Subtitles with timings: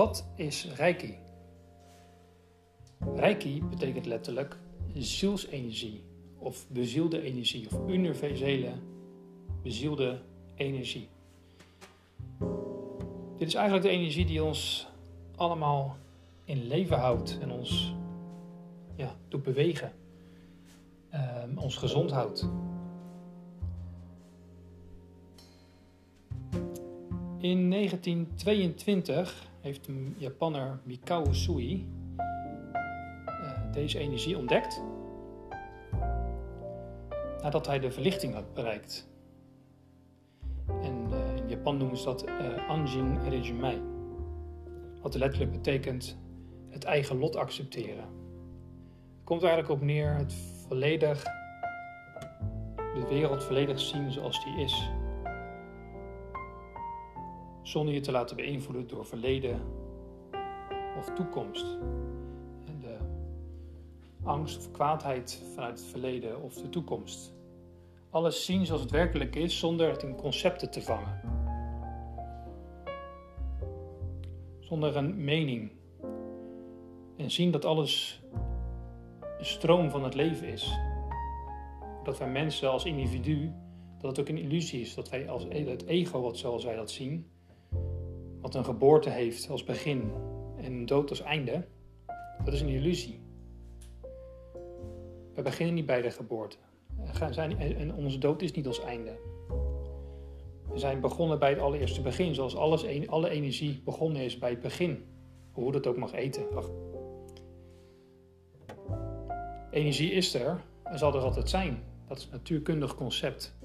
[0.00, 1.18] Wat is Reiki?
[3.14, 4.58] Reiki betekent letterlijk
[4.94, 6.02] zielsenergie
[6.38, 8.72] of bezielde energie of universele
[9.62, 10.20] bezielde
[10.54, 11.08] energie.
[13.36, 14.88] Dit is eigenlijk de energie die ons
[15.36, 15.96] allemaal
[16.44, 17.94] in leven houdt en ons
[18.96, 19.92] ja, doet bewegen,
[21.14, 22.48] um, ons gezond houdt.
[27.38, 31.88] In 1922 heeft de Japanner Mikao Usui
[33.26, 34.82] uh, deze energie ontdekt
[37.42, 39.08] nadat hij de verlichting had bereikt.
[40.66, 43.82] En uh, in Japan noemen ze dat uh, Anjin Regimei,
[45.00, 46.18] wat letterlijk betekent
[46.68, 48.04] het eigen lot accepteren.
[48.04, 50.34] Het komt eigenlijk op neer het
[50.68, 51.22] volledig,
[52.76, 54.90] de wereld volledig zien zoals die is
[57.62, 59.60] zonder je te laten beïnvloeden door verleden
[60.98, 61.78] of toekomst.
[62.66, 62.96] En de
[64.22, 67.34] angst of kwaadheid vanuit het verleden of de toekomst.
[68.10, 71.20] Alles zien zoals het werkelijk is zonder het in concepten te vangen.
[74.58, 75.70] Zonder een mening.
[77.16, 78.22] En zien dat alles
[79.38, 80.78] een stroom van het leven is.
[82.04, 83.52] Dat wij mensen als individu,
[83.98, 84.94] dat het ook een illusie is.
[84.94, 87.30] Dat wij als het ego, wat zoals wij dat zien,
[88.40, 90.12] wat een geboorte heeft als begin
[90.56, 91.66] en een dood als einde,
[92.44, 93.20] dat is een illusie.
[95.34, 96.56] We beginnen niet bij de geboorte.
[97.58, 99.18] En onze dood is niet ons einde.
[100.68, 104.60] We zijn begonnen bij het allereerste begin, zoals alles, alle energie begonnen is bij het
[104.60, 105.04] begin.
[105.52, 106.44] Hoe dat ook mag eten.
[109.70, 111.82] Energie is er en zal er altijd zijn.
[112.08, 113.56] Dat is een natuurkundig concept.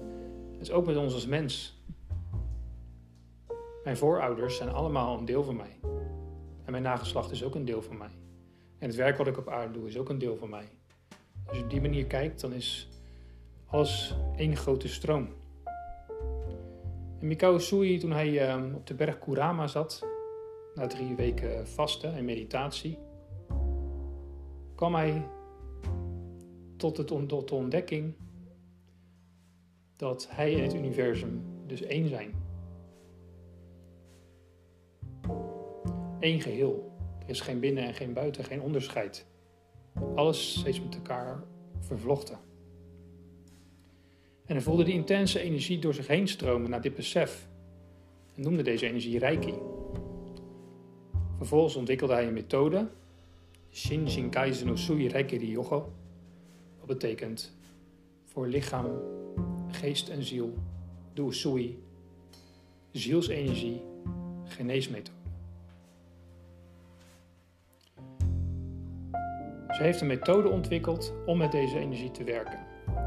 [0.52, 1.82] Dat is ook met ons als mens.
[3.86, 5.78] Mijn voorouders zijn allemaal een deel van mij.
[6.64, 8.10] En mijn nageslacht is ook een deel van mij.
[8.78, 10.68] En het werk wat ik op aarde doe is ook een deel van mij.
[11.46, 12.88] Als je op die manier kijkt, dan is
[13.66, 15.28] alles één grote stroom.
[17.20, 20.06] En Mikao Sui, toen hij ehm, op de berg Kurama zat,
[20.74, 22.98] na drie weken vasten en meditatie,
[24.74, 25.28] kwam hij
[26.76, 28.14] tot, het, tot de ontdekking
[29.96, 32.35] dat hij en het universum dus één zijn.
[36.26, 36.92] Één geheel.
[37.22, 39.26] Er is geen binnen en geen buiten, geen onderscheid.
[40.14, 41.42] Alles steeds met elkaar
[41.80, 42.38] vervlochten.
[44.44, 47.48] En hij voelde die intense energie door zich heen stromen naar dit besef
[48.34, 49.54] en noemde deze energie Reiki.
[51.36, 52.88] Vervolgens ontwikkelde hij een methode,
[53.70, 55.92] Shin Shinkai no Sui Reiki Ryogo,
[56.78, 57.56] wat betekent
[58.24, 58.86] voor lichaam,
[59.68, 60.54] geest en ziel,
[61.14, 61.82] de Usui,
[62.90, 63.80] zielsenergie,
[64.44, 65.15] geneesmethode.
[69.76, 72.58] Ze heeft een methode ontwikkeld om met deze energie te werken.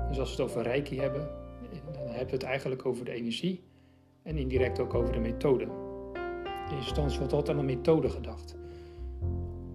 [0.08, 1.30] Dus als we het over Reiki hebben,
[1.92, 3.64] dan hebben we het eigenlijk over de energie
[4.24, 5.64] en indirect ook over de methode.
[6.70, 8.56] In instantie wordt altijd aan een methode gedacht.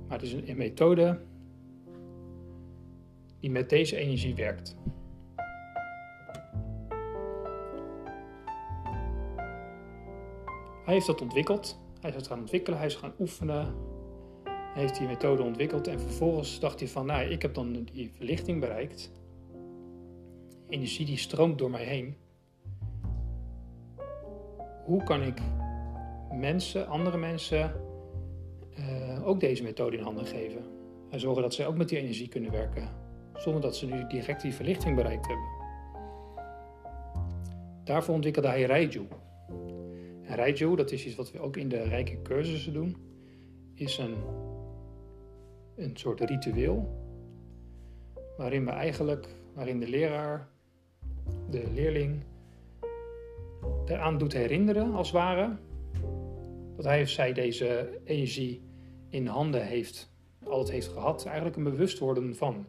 [0.08, 1.20] Maar het is een, methode
[3.40, 4.76] die met deze energie werkt.
[10.84, 11.78] Hij heeft dat ontwikkeld.
[12.00, 13.74] Hij is het gaan ontwikkelen, hij is gaan oefenen,
[14.74, 18.60] heeft die methode ontwikkeld en vervolgens dacht hij van, nou, ik heb dan die verlichting
[18.60, 19.10] bereikt.
[20.68, 22.16] Energie die stroomt door mij heen.
[24.84, 25.38] Hoe kan ik
[26.32, 27.72] mensen, andere mensen,
[28.78, 30.64] uh, ook deze methode in handen geven?
[31.10, 32.88] En zorgen dat zij ook met die energie kunnen werken,
[33.34, 35.46] zonder dat ze nu direct die verlichting bereikt hebben.
[37.84, 39.08] Daarvoor ontwikkelde hij Raiju.
[40.22, 42.96] En Raiju, dat is iets wat we ook in de rijke cursussen doen,
[43.74, 44.14] is een
[45.76, 47.02] een soort ritueel.
[48.36, 50.48] Waarin we eigenlijk, waarin de leraar,
[51.50, 52.22] de leerling,
[53.86, 55.56] eraan doet herinneren als het ware.
[56.76, 58.62] Dat hij of zij deze energie
[59.08, 60.12] in handen heeft,
[60.44, 61.24] altijd heeft gehad.
[61.24, 62.66] Eigenlijk een bewust worden van.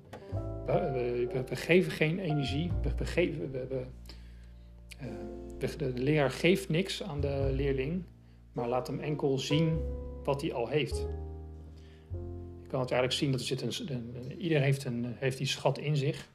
[0.66, 3.86] We, geven geen energie, we, geven, we,
[5.60, 8.04] uh, de leraar geeft niks aan de leerling,
[8.52, 9.80] maar laat hem enkel zien
[10.24, 11.08] wat hij al heeft
[12.68, 15.96] kan het eigenlijk zien dat er zit een, ieder heeft, een, heeft die schat in
[15.96, 16.30] zich.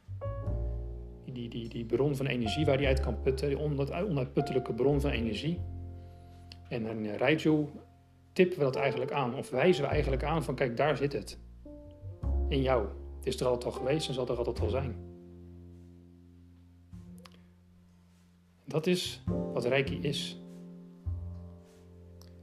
[1.25, 5.11] Die, die, die bron van energie waar hij uit kan putten, die onuitputtelijke bron van
[5.11, 5.61] energie.
[6.69, 7.69] En in Raiju
[8.33, 11.39] tippen we dat eigenlijk aan, of wijzen we eigenlijk aan van kijk, daar zit het.
[12.49, 12.89] In jou.
[13.17, 14.97] Het is er altijd al geweest en zal er altijd al zijn.
[18.65, 19.23] Dat is
[19.53, 20.41] wat Reiki is.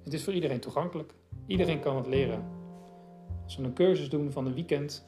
[0.04, 1.13] Het is voor iedereen toegankelijk.
[1.45, 2.56] Iedereen kan het leren.
[3.48, 5.06] Als we een cursus doen van een weekend,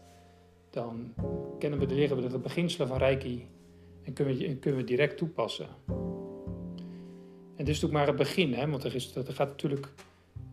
[0.69, 1.13] dan
[1.57, 3.47] kennen we, leren we de beginselen van Reiki
[4.03, 5.67] en kunnen we, kunnen we direct toepassen.
[7.55, 9.93] En dit is natuurlijk maar het begin, hè, want er, is, er gaat natuurlijk.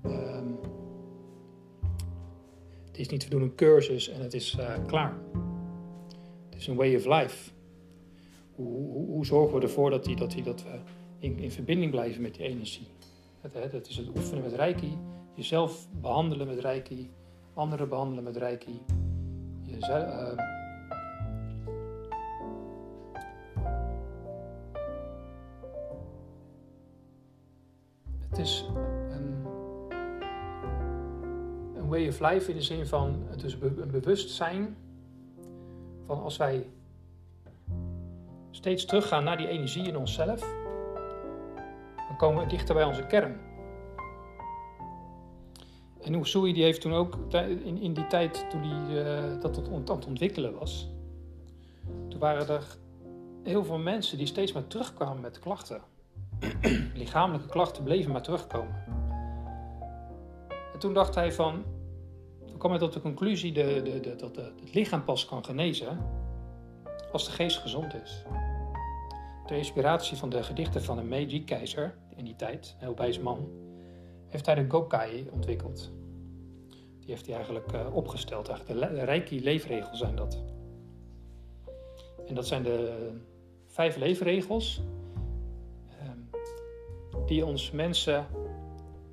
[0.06, 0.58] Um,
[2.86, 5.18] het is niet te doen een cursus en het is uh, klaar.
[6.50, 7.50] Het is een way of life.
[8.54, 10.78] Hoe, hoe, zorgen we ervoor dat, die, dat, die, dat we
[11.18, 12.86] in, in verbinding blijven met die energie?
[13.40, 14.98] Het, het is het oefenen met Reiki,
[15.34, 17.10] jezelf behandelen met Reiki,
[17.56, 18.82] anderen behandelen met Reiki.
[19.66, 20.36] Uh,
[28.28, 28.64] het is
[29.10, 29.46] een,
[31.76, 34.76] een way of life in de zin van het is een bewustzijn
[36.06, 36.66] van als wij
[38.50, 40.40] steeds teruggaan naar die energie in onszelf,
[42.08, 43.55] dan komen we dichter bij onze kern.
[46.06, 47.18] En Usui die heeft toen ook
[47.64, 50.88] in, in die tijd toen die, uh, dat het aan het ontwikkelen was,
[52.08, 52.76] toen waren er
[53.42, 55.80] heel veel mensen die steeds maar terugkwamen met klachten.
[56.94, 58.84] Lichamelijke klachten bleven maar terugkomen.
[60.72, 61.64] En toen dacht hij van,
[62.46, 65.98] toen kwam hij tot de conclusie de, de, dat het lichaam pas kan genezen
[67.12, 68.22] als de geest gezond is.
[69.46, 73.48] Ter inspiratie van de gedichten van een Meiji-keizer in die tijd, een heel wijs man,
[74.28, 75.92] heeft hij de Gokai ontwikkeld.
[76.98, 78.48] Die heeft hij eigenlijk uh, opgesteld.
[78.48, 80.42] Eigenlijk de Reiki-leefregels zijn dat.
[82.26, 83.10] En dat zijn de
[83.66, 84.80] vijf leefregels
[85.88, 86.10] uh,
[87.26, 88.26] die ons mensen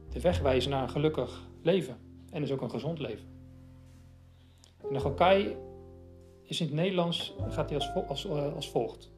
[0.10, 1.98] de weg wijzen naar een gelukkig leven.
[2.30, 3.28] En dus ook een gezond leven.
[4.88, 5.56] En de Gokai
[6.44, 9.12] is in het Nederlands gaat hij als, als, uh, als volgt.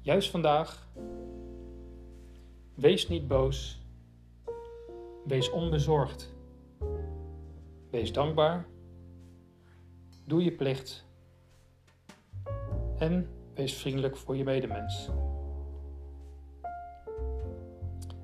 [0.00, 0.88] Juist vandaag,
[2.74, 3.85] wees niet boos,
[5.26, 6.34] wees onbezorgd,
[7.90, 8.66] wees dankbaar,
[10.24, 11.06] doe je plicht.
[12.98, 15.10] En wees vriendelijk voor je medemens.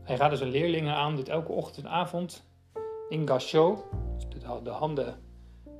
[0.02, 2.44] Hij raadde zijn leerlingen aan dit elke ochtend en avond
[3.08, 3.84] in gasho,
[4.62, 5.20] de handen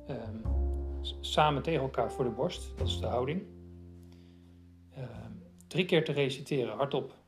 [0.09, 0.41] um,
[1.19, 3.43] samen tegen elkaar voor de borst, dat is de houding,
[4.97, 7.22] um, drie keer te reciteren, hardop.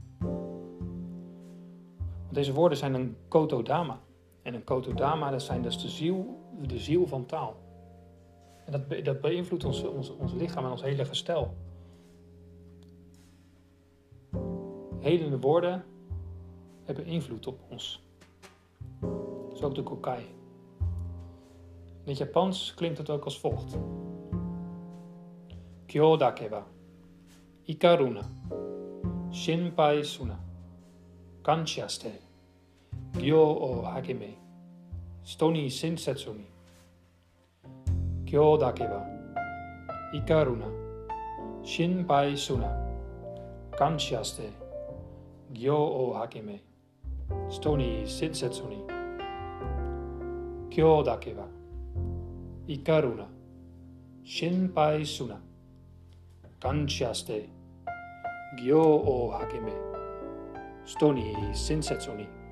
[2.35, 3.99] Deze woorden zijn een kotodama.
[4.41, 7.55] En een kotodama, dat zijn dus de ziel, de ziel van taal.
[8.65, 11.53] En dat, dat beïnvloedt ons, ons, ons lichaam en ons hele gestel.
[14.99, 15.85] Hedende woorden
[16.83, 18.03] hebben invloed op ons.
[19.53, 20.25] Zo ook de kokai.
[22.03, 23.77] In het Japans klinkt het ook als volgt.
[25.85, 26.65] Kyo dakeba.
[27.63, 28.21] Ikaruna.
[29.31, 30.39] Shinpai suna.
[31.41, 32.24] Kanchiaste.
[33.15, 34.35] Gyo o hageme.
[35.23, 36.45] Stoni shinsetsumi.
[38.25, 39.05] Kyo dakeba.
[40.13, 40.67] Ikaruna.
[41.63, 42.69] Shinpai suna.
[43.77, 44.51] Kanchiaste.
[45.53, 46.59] Gyo o hageme.
[47.49, 48.83] Stoni shinsetsuni.
[50.69, 51.47] Kyo dakeba.
[52.67, 53.27] Ikaruna.
[54.23, 55.39] Shinpai suna.
[56.59, 57.49] Kanchiaste.
[58.57, 59.73] Gyo o hakeme.
[60.85, 62.27] Stoni sinsetsoni.
[62.27, 62.44] Het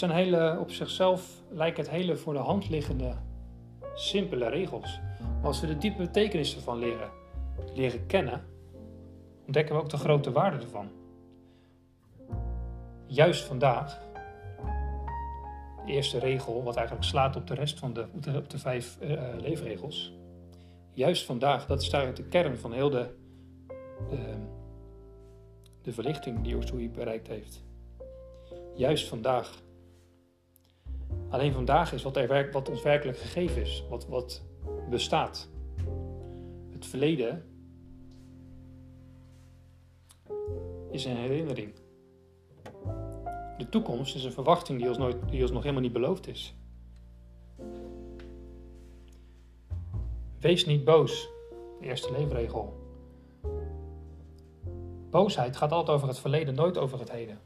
[0.00, 3.14] zijn hele, op zichzelf lijken het hele voor de hand liggende
[3.94, 5.00] simpele regels.
[5.20, 7.10] Maar als we de diepe betekenis ervan leren,
[7.74, 8.44] leren kennen,
[9.46, 10.88] ontdekken we ook de grote waarde ervan.
[13.06, 14.00] Juist vandaag,
[15.86, 19.22] de eerste regel, wat eigenlijk slaat op de rest van de, op de, vijf uh,
[19.38, 20.12] leefregels.
[20.92, 23.08] Juist vandaag, dat is eigenlijk de kern van heel de,
[24.10, 24.18] de,
[25.82, 27.62] de verlichting die Usui bereikt heeft.
[28.74, 29.68] Juist vandaag.
[31.30, 34.42] Alleen vandaag is wat, er, wat ons werkelijk gegeven is, wat, wat
[34.88, 35.48] bestaat.
[36.70, 37.44] Het verleden
[40.90, 41.72] is een herinnering.
[43.58, 46.54] De toekomst is een verwachting die ons, nooit, die ons nog helemaal niet beloofd is.
[50.38, 51.28] Wees niet boos.
[51.80, 52.78] De eerste leefregel.
[55.10, 57.38] Boosheid gaat altijd over het verleden, nooit over het heden.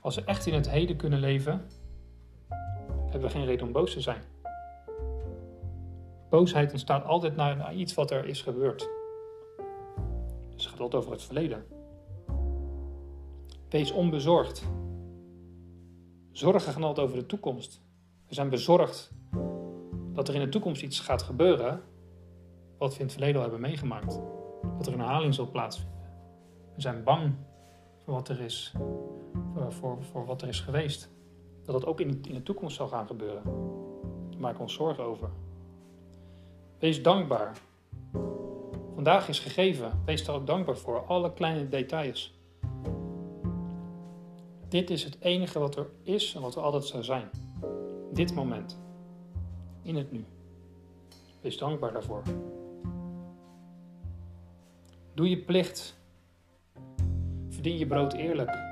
[0.00, 1.66] Als we echt in het heden kunnen leven,
[3.02, 4.22] hebben we geen reden om boos te zijn.
[6.28, 8.88] Boosheid ontstaat altijd naar, iets wat er is gebeurd.
[10.54, 11.64] Dus het gaat altijd over het verleden.
[13.68, 14.62] Wees onbezorgd.
[16.32, 17.82] Zorgen gaan altijd over de toekomst.
[18.26, 19.12] We zijn bezorgd
[20.12, 21.82] dat er in de toekomst iets gaat gebeuren
[22.78, 24.20] wat we in het verleden al hebben meegemaakt.
[24.76, 25.96] Wat er een herhaling zal plaatsvinden.
[26.74, 27.34] We zijn bang
[28.04, 28.74] voor wat er is,
[29.68, 31.10] voor, voor wat er is geweest.
[31.68, 33.42] Dat dat ook in, de toekomst zal gaan gebeuren.
[34.38, 35.30] We ons zorgen over.
[36.78, 37.58] Wees dankbaar.
[38.94, 40.02] Vandaag is gegeven.
[40.04, 41.04] Wees daar ook dankbaar voor.
[41.06, 42.38] Alle kleine details.
[44.68, 47.30] Dit is het enige wat er is en wat er altijd zou zijn.
[48.12, 48.78] Dit moment.
[49.82, 50.24] In het nu.
[51.40, 52.22] Wees dankbaar daarvoor.
[55.14, 55.98] Doe je plicht.
[57.48, 58.67] Verdien je brood eerlijk.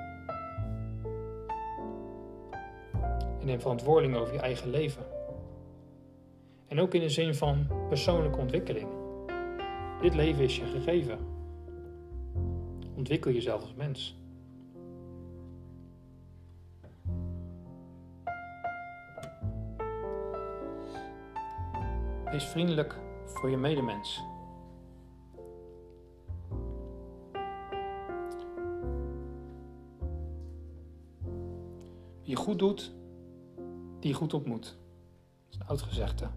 [3.47, 5.07] Neem verantwoording over je eigen leven.
[6.67, 8.89] En ook in de zin van persoonlijke ontwikkeling.
[10.01, 11.19] Dit leven is je gegeven.
[12.97, 14.17] Ontwikkel jezelf als mens.
[22.25, 24.23] Wees vriendelijk voor je medemens.
[32.23, 32.95] Wie je goed doet,
[33.99, 34.65] die goed ontmoet.
[34.65, 36.29] Dat is een oud gezegde.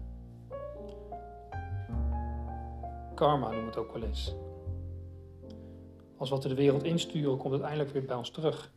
[3.14, 4.34] Karma noemen we het ook wel eens.
[6.16, 8.72] Als wat we de wereld insturen, komt het eindelijk weer bij ons terug.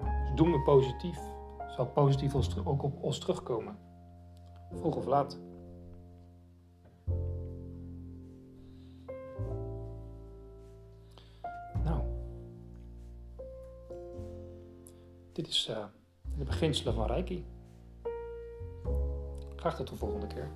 [0.00, 1.18] Dus doen we positief,
[1.76, 3.78] zal positief ook op ons terugkomen.
[4.72, 5.38] Vroeg of laat.
[11.84, 12.02] Nou,
[15.32, 15.84] dit is uh,
[16.40, 17.44] de beginselen van Reiki.
[19.56, 20.50] Graag tot de volgende keer.